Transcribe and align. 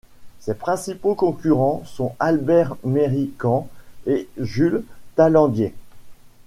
Ses 0.39 0.55
principaux 0.55 1.13
concurrents 1.13 1.83
sont 1.85 2.15
Albert 2.19 2.75
Méricant 2.83 3.69
et 4.07 4.27
Jules 4.39 4.83
Tallandier. 5.15 5.75